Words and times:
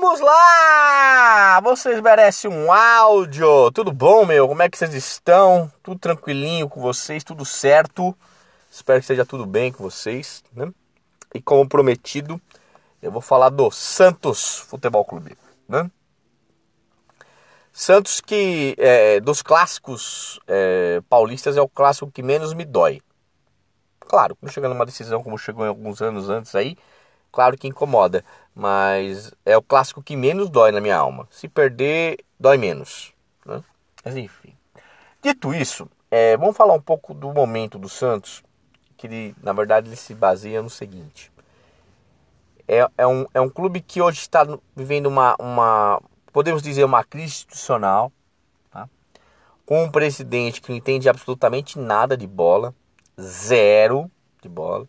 Vamos 0.00 0.20
lá! 0.20 1.60
Vocês 1.60 2.00
merecem 2.00 2.48
um 2.48 2.72
áudio. 2.72 3.72
Tudo 3.72 3.90
bom, 3.90 4.24
meu? 4.24 4.46
Como 4.46 4.62
é 4.62 4.68
que 4.68 4.78
vocês 4.78 4.94
estão? 4.94 5.72
Tudo 5.82 5.98
tranquilinho 5.98 6.68
com 6.68 6.80
vocês? 6.80 7.24
Tudo 7.24 7.44
certo? 7.44 8.16
Espero 8.70 9.00
que 9.00 9.02
esteja 9.02 9.26
tudo 9.26 9.44
bem 9.44 9.72
com 9.72 9.82
vocês, 9.82 10.44
né? 10.52 10.72
E 11.34 11.42
como 11.42 11.68
prometido, 11.68 12.40
eu 13.02 13.10
vou 13.10 13.20
falar 13.20 13.48
do 13.48 13.72
Santos 13.72 14.58
Futebol 14.60 15.04
Clube, 15.04 15.36
né? 15.68 15.90
Santos 17.72 18.20
que 18.20 18.76
é, 18.78 19.18
dos 19.18 19.42
clássicos 19.42 20.38
é, 20.46 21.02
paulistas 21.08 21.56
é 21.56 21.60
o 21.60 21.68
clássico 21.68 22.08
que 22.08 22.22
menos 22.22 22.54
me 22.54 22.64
dói. 22.64 23.02
Claro, 23.98 24.36
quando 24.36 24.52
chega 24.52 24.68
numa 24.68 24.86
decisão 24.86 25.24
como 25.24 25.36
chegou 25.36 25.64
em 25.64 25.68
alguns 25.68 26.00
anos 26.00 26.30
antes 26.30 26.54
aí, 26.54 26.76
claro 27.32 27.56
que 27.56 27.68
incomoda, 27.68 28.24
mas 28.54 29.32
é 29.44 29.56
o 29.56 29.62
clássico 29.62 30.02
que 30.02 30.16
menos 30.16 30.48
dói 30.50 30.72
na 30.72 30.80
minha 30.80 30.96
alma. 30.96 31.28
Se 31.30 31.48
perder, 31.48 32.18
dói 32.38 32.56
menos. 32.56 33.12
Né? 33.44 33.62
Mas 34.04 34.16
enfim. 34.16 34.54
Dito 35.22 35.52
isso, 35.54 35.88
é, 36.10 36.36
vamos 36.36 36.56
falar 36.56 36.74
um 36.74 36.80
pouco 36.80 37.12
do 37.12 37.32
momento 37.32 37.78
do 37.78 37.88
Santos, 37.88 38.42
que 38.96 39.06
ele, 39.06 39.34
na 39.42 39.52
verdade 39.52 39.88
ele 39.88 39.96
se 39.96 40.14
baseia 40.14 40.62
no 40.62 40.70
seguinte. 40.70 41.30
É, 42.66 42.86
é, 42.98 43.06
um, 43.06 43.26
é 43.32 43.40
um 43.40 43.48
clube 43.48 43.80
que 43.80 44.00
hoje 44.00 44.20
está 44.20 44.46
vivendo 44.76 45.06
uma, 45.06 45.34
uma 45.38 46.00
podemos 46.32 46.62
dizer, 46.62 46.84
uma 46.84 47.02
crise 47.02 47.26
institucional, 47.26 48.12
tá? 48.70 48.88
com 49.66 49.84
um 49.84 49.90
presidente 49.90 50.60
que 50.60 50.68
não 50.68 50.76
entende 50.76 51.08
absolutamente 51.08 51.78
nada 51.78 52.16
de 52.16 52.26
bola, 52.26 52.74
zero 53.20 54.10
de 54.40 54.48
bola. 54.48 54.86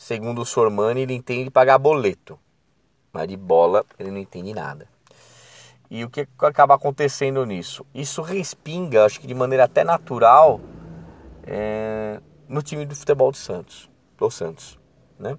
Segundo 0.00 0.40
o 0.40 0.46
Sormani, 0.46 1.02
ele 1.02 1.12
entende 1.12 1.50
pagar 1.50 1.76
boleto, 1.76 2.38
mas 3.12 3.28
de 3.28 3.36
bola 3.36 3.84
ele 3.98 4.10
não 4.10 4.16
entende 4.16 4.54
nada. 4.54 4.88
E 5.90 6.02
o 6.02 6.08
que 6.08 6.26
acaba 6.38 6.74
acontecendo 6.74 7.44
nisso? 7.44 7.84
Isso 7.94 8.22
respinga, 8.22 9.04
acho 9.04 9.20
que 9.20 9.26
de 9.26 9.34
maneira 9.34 9.64
até 9.64 9.84
natural, 9.84 10.58
é, 11.46 12.18
no 12.48 12.62
time 12.62 12.86
do 12.86 12.96
futebol 12.96 13.30
do 13.30 13.36
Santos, 13.36 13.90
do 14.16 14.30
Santos, 14.30 14.78
né? 15.18 15.38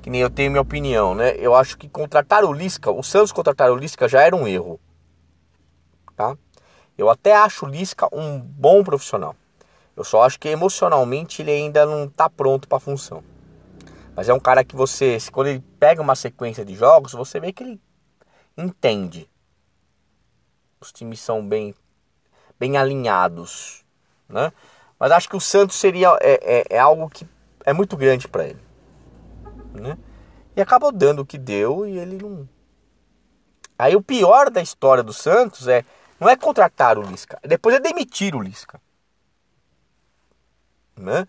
que 0.00 0.08
nem 0.08 0.20
eu 0.20 0.30
tenho 0.30 0.52
minha 0.52 0.62
opinião, 0.62 1.12
né? 1.12 1.34
Eu 1.36 1.52
acho 1.52 1.76
que 1.76 1.88
contratar 1.88 2.44
o 2.44 2.52
Lisca, 2.52 2.92
o 2.92 3.02
Santos 3.02 3.32
contratar 3.32 3.72
o 3.72 3.76
Lisca 3.76 4.06
já 4.06 4.22
era 4.22 4.36
um 4.36 4.46
erro, 4.46 4.78
tá? 6.14 6.38
Eu 6.96 7.10
até 7.10 7.34
acho 7.34 7.66
o 7.66 7.68
Lisca 7.68 8.06
um 8.12 8.38
bom 8.38 8.84
profissional. 8.84 9.34
Eu 9.96 10.04
só 10.04 10.22
acho 10.22 10.38
que 10.38 10.48
emocionalmente 10.48 11.42
ele 11.42 11.50
ainda 11.50 11.84
não 11.84 12.04
está 12.04 12.30
pronto 12.30 12.68
para 12.68 12.78
a 12.78 12.80
função. 12.80 13.33
Mas 14.16 14.28
é 14.28 14.34
um 14.34 14.40
cara 14.40 14.64
que 14.64 14.76
você, 14.76 15.18
quando 15.32 15.48
ele 15.48 15.64
pega 15.78 16.00
uma 16.00 16.14
sequência 16.14 16.64
de 16.64 16.74
jogos, 16.74 17.12
você 17.12 17.40
vê 17.40 17.52
que 17.52 17.62
ele 17.62 17.80
entende. 18.56 19.28
Os 20.80 20.92
times 20.92 21.20
são 21.20 21.46
bem, 21.46 21.74
bem 22.58 22.76
alinhados, 22.76 23.84
né? 24.28 24.52
Mas 24.98 25.10
acho 25.10 25.28
que 25.28 25.36
o 25.36 25.40
Santos 25.40 25.76
seria 25.76 26.16
é, 26.20 26.38
é, 26.42 26.76
é 26.76 26.78
algo 26.78 27.08
que 27.10 27.26
é 27.64 27.72
muito 27.72 27.96
grande 27.96 28.28
para 28.28 28.46
ele 28.46 28.64
né? 29.74 29.98
E 30.56 30.60
acabou 30.60 30.92
dando 30.92 31.20
o 31.20 31.26
que 31.26 31.36
deu 31.36 31.86
e 31.86 31.98
ele 31.98 32.16
não. 32.16 32.48
Aí 33.76 33.96
o 33.96 34.02
pior 34.02 34.50
da 34.50 34.62
história 34.62 35.02
do 35.02 35.12
Santos 35.12 35.66
é 35.66 35.84
não 36.18 36.28
é 36.28 36.36
contratar 36.36 36.96
o 36.96 37.02
Lisca, 37.02 37.38
depois 37.42 37.74
é 37.74 37.80
demitir 37.80 38.34
o 38.36 38.40
Lisca. 38.40 38.80
Né? 40.96 41.26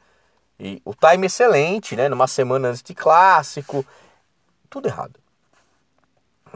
E 0.59 0.81
o 0.85 0.93
time 0.93 1.27
excelente, 1.27 1.95
né? 1.95 2.07
Numa 2.07 2.27
semana 2.27 2.69
antes 2.69 2.81
de 2.81 2.93
clássico, 2.93 3.85
tudo 4.69 4.87
errado. 4.87 5.19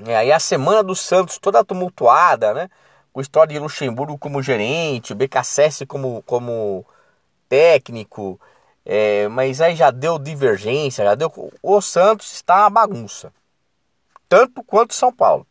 E 0.06 0.14
aí 0.14 0.32
a 0.32 0.40
semana 0.40 0.82
do 0.82 0.96
Santos 0.96 1.38
toda 1.38 1.64
tumultuada, 1.64 2.54
né? 2.54 2.70
Com 3.12 3.22
história 3.22 3.54
de 3.54 3.60
Luxemburgo 3.60 4.18
como 4.18 4.42
gerente, 4.42 5.14
BKSS 5.14 5.86
como, 5.86 6.24
como 6.24 6.86
técnico, 7.50 8.40
é, 8.86 9.28
mas 9.28 9.62
aí 9.62 9.76
já 9.76 9.92
deu 9.92 10.18
divergência, 10.18 11.06
já 11.06 11.16
deu. 11.16 11.32
O 11.62 11.82
Santos 11.82 12.32
está 12.32 12.62
uma 12.62 12.70
bagunça. 12.70 13.34
Tanto 14.28 14.64
quanto 14.64 14.94
São 14.94 15.14
Paulo. 15.14 15.46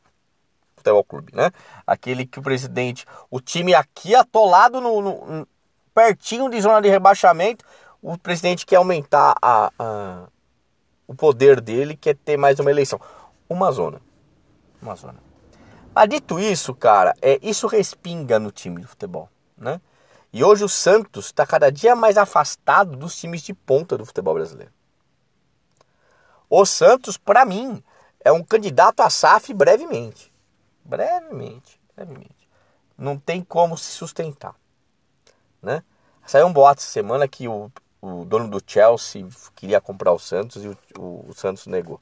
Futebol 0.76 1.04
Clube, 1.04 1.32
né? 1.34 1.52
Aquele 1.86 2.26
que 2.26 2.38
o 2.38 2.42
presidente. 2.42 3.06
O 3.30 3.40
time 3.40 3.74
aqui 3.74 4.14
atolado 4.14 4.80
no, 4.80 5.00
no 5.00 5.48
pertinho 5.94 6.48
de 6.48 6.60
zona 6.60 6.80
de 6.80 6.88
rebaixamento. 6.88 7.64
O 8.02 8.16
presidente 8.16 8.64
quer 8.64 8.76
aumentar 8.76 9.34
a, 9.42 9.72
a, 9.78 10.28
o 11.06 11.14
poder 11.14 11.60
dele, 11.60 11.96
quer 11.96 12.16
ter 12.16 12.36
mais 12.36 12.58
uma 12.58 12.70
eleição. 12.70 13.00
Uma 13.48 13.72
zona. 13.72 14.00
Uma 14.80 14.94
zona. 14.94 15.18
Mas 15.94 16.08
dito 16.08 16.38
isso, 16.38 16.74
cara, 16.74 17.14
é, 17.20 17.38
isso 17.42 17.66
respinga 17.66 18.38
no 18.38 18.52
time 18.52 18.80
de 18.80 18.86
futebol, 18.86 19.28
né? 19.56 19.80
E 20.32 20.44
hoje 20.44 20.62
o 20.62 20.68
Santos 20.68 21.26
está 21.26 21.46
cada 21.46 21.72
dia 21.72 21.96
mais 21.96 22.18
afastado 22.18 22.96
dos 22.96 23.16
times 23.16 23.42
de 23.42 23.54
ponta 23.54 23.96
do 23.96 24.04
futebol 24.04 24.34
brasileiro. 24.34 24.72
O 26.48 26.64
Santos, 26.64 27.16
para 27.16 27.44
mim, 27.44 27.82
é 28.24 28.30
um 28.30 28.44
candidato 28.44 29.00
a 29.00 29.10
SAF 29.10 29.52
brevemente. 29.52 30.32
Brevemente, 30.84 31.80
brevemente. 31.96 32.48
Não 32.96 33.18
tem 33.18 33.42
como 33.42 33.76
se 33.76 33.90
sustentar. 33.90 34.54
Né? 35.62 35.82
Saiu 36.26 36.46
um 36.46 36.52
boato 36.52 36.80
essa 36.80 36.90
semana 36.90 37.26
que 37.26 37.48
o, 37.48 37.72
o 38.00 38.24
dono 38.24 38.48
do 38.48 38.62
Chelsea 38.64 39.26
queria 39.56 39.80
comprar 39.80 40.12
o 40.12 40.18
Santos 40.18 40.64
e 40.64 40.68
o, 40.68 40.78
o, 40.98 41.26
o 41.28 41.34
Santos 41.34 41.66
negou. 41.66 42.00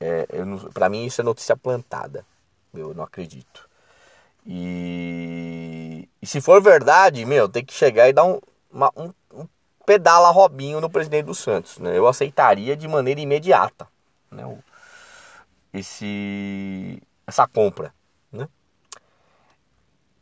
É, 0.00 0.26
para 0.72 0.88
mim 0.88 1.04
isso 1.04 1.20
é 1.20 1.24
notícia 1.24 1.56
plantada. 1.56 2.24
Eu 2.72 2.94
não 2.94 3.04
acredito. 3.04 3.68
E, 4.46 6.08
e 6.20 6.26
se 6.26 6.40
for 6.40 6.62
verdade, 6.62 7.24
meu, 7.24 7.48
tem 7.48 7.64
que 7.64 7.72
chegar 7.72 8.08
e 8.08 8.12
dar 8.12 8.24
um, 8.24 8.40
uma, 8.70 8.90
um, 8.96 9.12
um 9.32 9.48
pedala 9.86 10.30
Robinho 10.30 10.80
no 10.80 10.90
presidente 10.90 11.26
do 11.26 11.34
Santos. 11.34 11.78
Né? 11.78 11.96
Eu 11.96 12.06
aceitaria 12.06 12.76
de 12.76 12.86
maneira 12.86 13.20
imediata 13.20 13.88
né? 14.34 14.62
Esse, 15.72 17.02
essa 17.26 17.46
compra. 17.46 17.94
Né? 18.30 18.48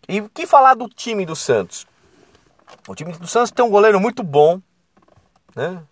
E 0.09 0.23
que 0.29 0.47
falar 0.47 0.75
do 0.75 0.89
time 0.89 1.27
do 1.27 1.35
Santos? 1.35 1.87
O 2.89 2.95
time 2.95 3.13
do 3.13 3.27
Santos 3.27 3.51
tem 3.51 3.65
um 3.65 3.71
goleiro 3.71 4.01
muito 4.01 4.23
bom. 4.23 4.61
Né? 5.55 5.83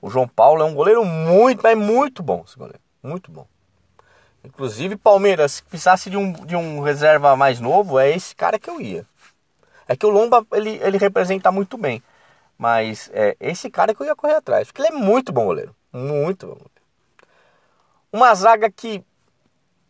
O 0.00 0.10
João 0.10 0.26
Paulo 0.26 0.62
é 0.62 0.64
um 0.64 0.74
goleiro 0.74 1.04
muito, 1.04 1.62
mas 1.62 1.76
muito 1.76 2.22
bom. 2.22 2.42
Esse 2.46 2.56
goleiro. 2.56 2.80
Muito 3.02 3.30
bom. 3.30 3.46
Inclusive, 4.44 4.96
Palmeiras, 4.96 5.52
se 5.52 5.62
precisasse 5.62 6.08
de 6.10 6.16
um, 6.16 6.32
de 6.32 6.56
um 6.56 6.80
reserva 6.80 7.36
mais 7.36 7.60
novo, 7.60 7.98
é 7.98 8.10
esse 8.10 8.34
cara 8.34 8.58
que 8.58 8.70
eu 8.70 8.80
ia. 8.80 9.06
É 9.86 9.96
que 9.96 10.06
o 10.06 10.10
Lomba, 10.10 10.46
ele, 10.52 10.78
ele 10.82 10.98
representa 10.98 11.50
muito 11.50 11.76
bem. 11.76 12.02
Mas 12.56 13.10
é 13.12 13.36
esse 13.40 13.70
cara 13.70 13.94
que 13.94 14.02
eu 14.02 14.06
ia 14.06 14.16
correr 14.16 14.34
atrás. 14.34 14.68
Porque 14.68 14.82
ele 14.82 14.96
é 14.96 14.98
muito 14.98 15.32
bom 15.32 15.46
goleiro. 15.46 15.74
Muito 15.92 16.46
bom. 16.46 16.58
Uma 18.12 18.34
zaga 18.34 18.70
que 18.70 19.04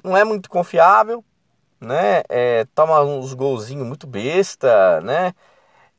não 0.02 0.16
é 0.16 0.24
muito 0.24 0.50
confiável, 0.50 1.24
né? 1.80 2.22
É, 2.28 2.66
toma 2.74 3.02
uns 3.02 3.32
golzinhos 3.32 3.86
muito 3.86 4.06
besta, 4.06 5.00
né? 5.00 5.34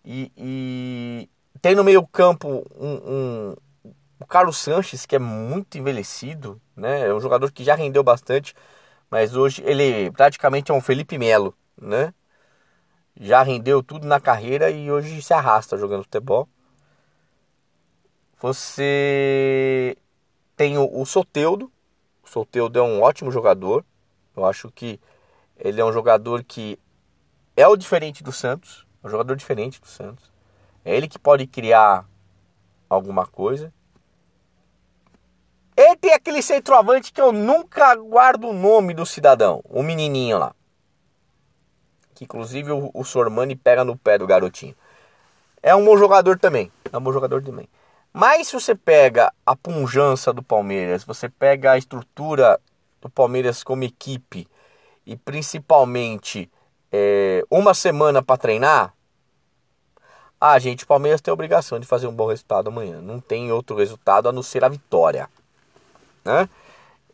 E, 0.04 0.32
e 0.38 1.30
tem 1.62 1.76
no 1.76 1.84
meio 1.84 2.06
campo 2.08 2.66
um, 2.76 2.94
um, 2.94 3.56
o 4.20 4.26
Carlos 4.26 4.58
Sanches, 4.58 5.06
que 5.06 5.16
é 5.16 5.20
muito 5.20 5.78
envelhecido, 5.78 6.62
né? 6.76 7.08
É 7.08 7.14
um 7.14 7.20
jogador 7.20 7.52
que 7.52 7.64
já 7.64 7.76
rendeu 7.76 8.04
bastante, 8.04 8.54
mas 9.10 9.36
hoje 9.36 9.62
ele 9.66 10.12
praticamente 10.12 10.72
é 10.72 10.74
um 10.74 10.82
Felipe 10.82 11.18
Melo, 11.18 11.56
né? 11.80 12.14
Já 13.20 13.44
rendeu 13.44 13.84
tudo 13.84 14.08
na 14.08 14.20
carreira 14.20 14.70
e 14.70 14.92
hoje 14.92 15.22
se 15.22 15.34
arrasta 15.34 15.78
jogando 15.78 16.04
futebol. 16.04 16.48
Você 18.42 19.98
tem 20.56 20.78
o, 20.78 21.02
o 21.02 21.06
Soteudo. 21.06 21.72
O 22.24 22.30
Soteudo 22.30 22.80
é 22.80 22.82
um 22.82 23.02
ótimo 23.02 23.32
jogador. 23.32 23.86
Eu 24.36 24.46
acho 24.46 24.72
que 24.72 25.00
ele 25.58 25.82
é 25.82 25.86
um 25.86 25.92
jogador 25.92 26.44
que 26.44 26.80
é 27.56 27.68
o 27.68 27.76
diferente 27.76 28.24
do 28.24 28.32
Santos, 28.32 28.88
é 29.04 29.08
um 29.08 29.10
jogador 29.10 29.36
diferente 29.36 29.80
do 29.80 29.88
Santos. 29.88 30.32
É 30.84 30.96
ele 30.96 31.08
que 31.08 31.20
pode 31.20 31.48
criar 31.48 32.06
alguma 32.90 33.26
coisa. 33.26 33.74
Ele 35.76 35.96
tem 35.96 36.14
aquele 36.14 36.42
centroavante 36.42 37.14
que 37.14 37.22
eu 37.22 37.32
nunca 37.32 37.96
guardo 37.96 38.50
o 38.50 38.54
nome 38.54 38.94
do 38.94 39.06
cidadão, 39.06 39.62
o 39.64 39.82
menininho 39.82 40.38
lá. 40.38 40.54
Que 42.14 42.26
inclusive 42.26 42.72
o, 42.72 42.92
o 42.94 43.04
Sormani 43.06 43.56
pega 43.56 43.86
no 43.86 43.98
pé 43.98 44.18
do 44.18 44.28
garotinho. 44.28 44.76
É 45.64 45.74
um 45.74 45.86
bom 45.86 45.98
jogador 45.98 46.38
também. 46.38 46.72
É 46.92 46.98
um 46.98 47.02
bom 47.02 47.14
jogador 47.14 47.42
também. 47.42 47.70
Mas 48.12 48.48
se 48.48 48.54
você 48.54 48.76
pega 48.76 49.32
a 49.46 49.56
punjança 49.56 50.34
do 50.34 50.44
Palmeiras, 50.44 51.04
você 51.04 51.30
pega 51.30 51.72
a 51.72 51.78
estrutura 51.78 52.60
do 53.00 53.10
Palmeiras 53.10 53.64
como 53.64 53.84
equipe 53.84 54.48
e 55.06 55.16
principalmente 55.16 56.52
é, 56.92 57.44
uma 57.50 57.74
semana 57.74 58.22
para 58.22 58.38
treinar, 58.38 58.94
ah, 60.42 60.58
gente, 60.58 60.86
o 60.86 60.88
Palmeiras 60.88 61.20
tem 61.20 61.32
a 61.32 61.34
obrigação 61.34 61.80
de 61.80 61.86
fazer 61.86 62.08
um 62.08 62.16
bom 62.16 62.28
resultado 62.28 62.70
amanhã. 62.70 63.02
Não 63.02 63.20
tem 63.20 63.52
outro 63.52 63.76
resultado 63.76 64.30
a 64.30 64.32
não 64.32 64.42
ser 64.42 64.64
a 64.64 64.70
vitória. 64.70 65.30
Né? 66.24 66.48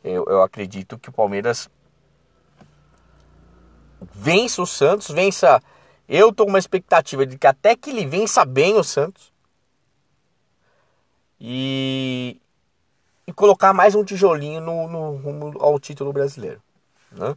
Eu, 0.03 0.25
eu 0.25 0.43
acredito 0.43 0.97
que 0.99 1.09
o 1.09 1.13
Palmeiras 1.13 1.67
vença 4.13 4.61
o 4.61 4.67
Santos, 4.67 5.09
vença. 5.09 5.59
Eu 6.07 6.31
tô 6.31 6.43
com 6.43 6.51
uma 6.51 6.59
expectativa 6.59 7.25
de 7.25 7.35
que 7.35 7.47
até 7.47 7.75
que 7.75 7.89
ele 7.89 8.05
vença 8.05 8.45
bem 8.45 8.75
o 8.75 8.83
Santos. 8.83 9.33
E, 11.41 12.39
e 13.25 13.33
colocar 13.33 13.73
mais 13.73 13.95
um 13.95 14.03
tijolinho 14.03 14.61
no, 14.61 14.87
no 14.87 15.15
rumo 15.17 15.57
ao 15.59 15.79
título 15.79 16.13
brasileiro. 16.13 16.61
Né? 17.11 17.35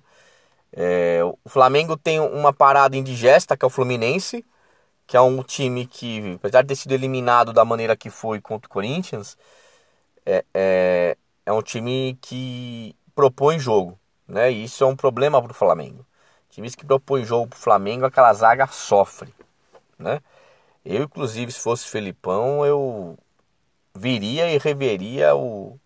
É, 0.73 1.20
o 1.23 1.49
Flamengo 1.49 1.97
tem 1.97 2.20
uma 2.20 2.53
parada 2.53 2.97
indigesta, 2.97 3.56
que 3.56 3.65
é 3.65 3.67
o 3.67 3.70
Fluminense, 3.70 4.44
que 5.06 5.17
é 5.17 5.20
um 5.20 5.43
time 5.43 5.87
que, 5.87 6.35
apesar 6.35 6.62
de 6.62 6.69
ter 6.69 6.76
sido 6.76 6.93
eliminado 6.93 7.53
da 7.53 7.65
maneira 7.65 7.97
que 7.97 8.11
foi 8.11 8.41
contra 8.41 8.69
o 8.69 8.70
Corinthians, 8.70 9.37
é, 10.26 10.44
é, 10.55 11.17
é 11.47 11.53
um 11.53 11.62
time 11.62 12.19
que 12.20 12.94
propõe 13.15 13.59
jogo. 13.59 13.99
Né? 14.26 14.53
E 14.53 14.65
isso 14.65 14.85
é 14.85 14.87
um 14.87 14.97
problema 14.97 15.43
para 15.43 15.53
o 15.53 15.55
Flamengo. 15.55 16.05
Times 16.50 16.75
que 16.75 16.85
propõem 16.85 17.25
jogo 17.25 17.49
para 17.49 17.56
o 17.56 17.61
Flamengo, 17.61 18.05
aquela 18.06 18.32
zaga 18.35 18.67
sofre. 18.67 19.32
Né? 19.99 20.20
Eu, 20.85 21.05
inclusive, 21.05 21.50
se 21.53 21.61
fosse 21.61 21.87
Felipão, 21.88 22.65
eu 22.67 23.19
viria 23.94 24.50
e 24.50 24.59
reveria 24.59 25.35
o, 25.35 25.79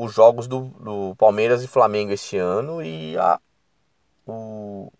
os 0.00 0.14
jogos 0.14 0.46
do, 0.46 0.62
do 0.80 1.14
Palmeiras 1.16 1.62
e 1.62 1.68
Flamengo 1.68 2.10
esse 2.10 2.38
ano 2.38 2.82
e 2.82 3.18
a, 3.18 3.38
o, 4.26 4.90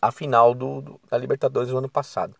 a 0.00 0.12
final 0.12 0.54
do, 0.54 0.82
do 0.82 1.00
da 1.10 1.16
Libertadores 1.16 1.70
do 1.70 1.78
ano 1.78 1.88
passado. 1.88 2.36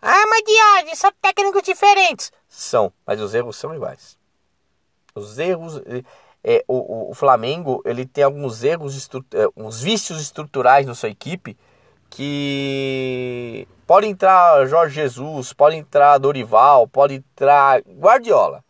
Ah, 0.00 0.24
mas 0.26 0.42
Diário, 0.42 0.96
são 0.96 1.12
técnicos 1.20 1.62
diferentes. 1.62 2.32
São, 2.48 2.90
mas 3.06 3.20
os 3.20 3.34
erros 3.34 3.56
são 3.56 3.74
iguais. 3.74 4.18
Os 5.14 5.38
erros. 5.38 5.82
É, 6.42 6.64
o, 6.66 7.10
o, 7.10 7.14
Flamengo 7.14 7.82
ele 7.84 8.06
tem 8.06 8.24
alguns 8.24 8.64
erros, 8.64 9.10
é, 9.34 9.46
uns 9.54 9.82
vícios 9.82 10.22
estruturais 10.22 10.86
na 10.86 10.94
sua 10.94 11.10
equipe 11.10 11.54
que 12.08 13.68
pode 13.86 14.06
entrar 14.06 14.64
Jorge 14.66 14.94
Jesus, 14.94 15.52
pode 15.52 15.76
entrar 15.76 16.16
Dorival, 16.16 16.88
pode 16.88 17.16
entrar 17.16 17.82
Guardiola 17.82 18.64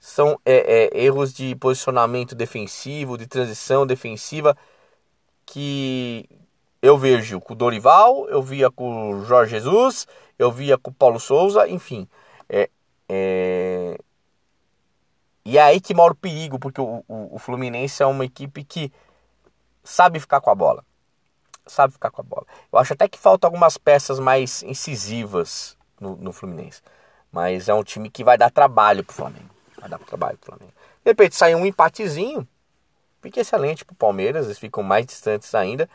são 0.00 0.40
é, 0.46 0.88
é, 0.96 1.04
erros 1.04 1.34
de 1.34 1.54
posicionamento 1.56 2.34
defensivo, 2.34 3.18
de 3.18 3.26
transição 3.26 3.86
defensiva 3.86 4.56
que 5.44 6.26
eu 6.80 6.96
vejo 6.96 7.38
com 7.40 7.52
o 7.52 7.56
Dorival, 7.56 8.26
eu 8.30 8.42
via 8.42 8.70
com 8.70 9.10
o 9.10 9.24
Jorge 9.26 9.50
Jesus, 9.50 10.08
eu 10.38 10.50
via 10.50 10.78
com 10.78 10.90
o 10.90 10.94
Paulo 10.94 11.20
Souza, 11.20 11.68
enfim. 11.68 12.08
É, 12.48 12.70
é... 13.08 13.98
E 15.44 15.58
é 15.58 15.62
aí 15.62 15.80
que 15.80 15.92
mora 15.92 16.14
o 16.14 16.16
perigo, 16.16 16.58
porque 16.58 16.80
o, 16.80 17.04
o, 17.06 17.34
o, 17.34 17.38
Fluminense 17.38 18.02
é 18.02 18.06
uma 18.06 18.24
equipe 18.24 18.64
que 18.64 18.90
sabe 19.84 20.18
ficar 20.18 20.40
com 20.40 20.50
a 20.50 20.54
bola. 20.54 20.84
Sabe 21.66 21.92
ficar 21.92 22.10
com 22.10 22.22
a 22.22 22.24
bola. 22.24 22.46
Eu 22.72 22.78
acho 22.78 22.94
até 22.94 23.06
que 23.06 23.18
falta 23.18 23.46
algumas 23.46 23.76
peças 23.76 24.18
mais 24.18 24.62
incisivas 24.62 25.76
no, 26.00 26.16
no 26.16 26.32
Fluminense. 26.32 26.80
Mas 27.30 27.68
é 27.68 27.74
um 27.74 27.82
time 27.82 28.08
que 28.08 28.24
vai 28.24 28.38
dar 28.38 28.50
trabalho 28.50 29.04
pro 29.04 29.14
Flamengo. 29.14 29.59
Vai 29.80 29.88
dar 29.88 29.98
trabalho 29.98 30.38
pro 30.38 30.52
Flamengo. 30.52 30.72
De 31.04 31.10
repente 31.10 31.34
sai 31.34 31.54
um 31.54 31.66
empatezinho. 31.66 32.46
Fica 33.22 33.40
excelente 33.40 33.84
pro 33.84 33.94
Palmeiras. 33.94 34.46
Eles 34.46 34.58
ficam 34.58 34.82
mais 34.82 35.06
distantes 35.06 35.54
ainda. 35.54 35.88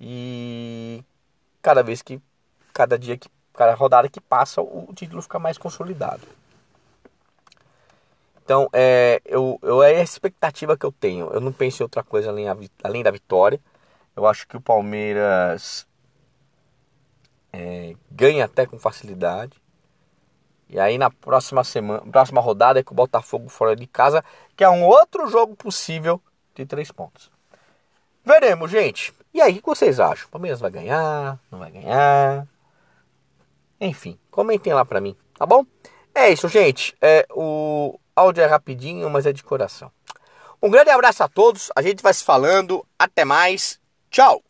E 0.00 1.04
cada 1.62 1.82
vez 1.82 2.02
que. 2.02 2.20
Cada 2.72 2.98
dia 2.98 3.16
que. 3.16 3.28
Cada 3.54 3.74
rodada 3.74 4.08
que 4.08 4.20
passa, 4.20 4.62
o 4.62 4.92
título 4.94 5.20
fica 5.20 5.38
mais 5.38 5.58
consolidado. 5.58 6.22
Então, 8.48 8.68
é, 8.72 9.20
eu, 9.26 9.58
eu, 9.62 9.82
é 9.82 9.96
a 9.96 10.02
expectativa 10.02 10.74
que 10.74 10.86
eu 10.86 10.92
tenho. 10.92 11.28
Eu 11.32 11.40
não 11.40 11.52
penso 11.52 11.82
em 11.82 11.84
outra 11.84 12.02
coisa 12.02 12.30
além, 12.30 12.48
a, 12.48 12.56
além 12.82 13.02
da 13.02 13.10
vitória. 13.10 13.60
Eu 14.16 14.26
acho 14.26 14.48
que 14.48 14.56
o 14.56 14.60
Palmeiras 14.60 15.86
é, 17.52 17.94
ganha 18.10 18.44
até 18.44 18.64
com 18.64 18.78
facilidade. 18.78 19.60
E 20.68 20.78
aí 20.78 20.98
na 20.98 21.10
próxima 21.10 21.64
semana, 21.64 22.00
próxima 22.10 22.40
rodada 22.40 22.80
é 22.80 22.82
com 22.82 22.92
o 22.92 22.96
Botafogo 22.96 23.48
fora 23.48 23.74
de 23.74 23.86
casa, 23.86 24.24
que 24.56 24.62
é 24.62 24.68
um 24.68 24.84
outro 24.84 25.28
jogo 25.28 25.56
possível 25.56 26.20
de 26.54 26.66
três 26.66 26.92
pontos. 26.92 27.30
Veremos, 28.24 28.70
gente. 28.70 29.14
E 29.32 29.40
aí, 29.40 29.52
o 29.58 29.62
que 29.62 29.66
vocês 29.66 30.00
acham? 30.00 30.26
O 30.26 30.30
Palmeiras 30.30 30.60
vai 30.60 30.70
ganhar? 30.70 31.38
Não 31.50 31.58
vai 31.58 31.70
ganhar? 31.70 32.46
Enfim, 33.80 34.18
comentem 34.30 34.74
lá 34.74 34.84
pra 34.84 35.00
mim, 35.00 35.16
tá 35.38 35.46
bom? 35.46 35.64
É 36.14 36.30
isso, 36.30 36.48
gente. 36.48 36.96
É, 37.00 37.26
o 37.30 37.98
áudio 38.14 38.42
é 38.42 38.46
rapidinho, 38.46 39.08
mas 39.08 39.24
é 39.24 39.32
de 39.32 39.42
coração. 39.42 39.90
Um 40.60 40.68
grande 40.68 40.90
abraço 40.90 41.22
a 41.22 41.28
todos. 41.28 41.70
A 41.76 41.82
gente 41.82 42.02
vai 42.02 42.12
se 42.12 42.24
falando. 42.24 42.84
Até 42.98 43.24
mais. 43.24 43.78
Tchau. 44.10 44.42